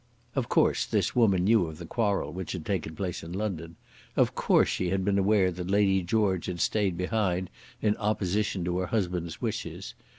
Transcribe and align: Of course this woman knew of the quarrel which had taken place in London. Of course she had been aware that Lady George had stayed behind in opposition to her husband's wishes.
Of 0.33 0.49
course 0.49 0.87
this 0.87 1.15
woman 1.15 1.43
knew 1.43 1.67
of 1.67 1.77
the 1.77 1.85
quarrel 1.85 2.33
which 2.33 2.53
had 2.53 2.65
taken 2.65 2.95
place 2.95 3.21
in 3.21 3.33
London. 3.33 3.75
Of 4.15 4.33
course 4.33 4.67
she 4.67 4.89
had 4.89 5.05
been 5.05 5.19
aware 5.19 5.51
that 5.51 5.69
Lady 5.69 6.01
George 6.01 6.47
had 6.47 6.59
stayed 6.59 6.97
behind 6.97 7.51
in 7.83 7.95
opposition 7.97 8.65
to 8.65 8.79
her 8.79 8.87
husband's 8.87 9.43
wishes. 9.43 9.93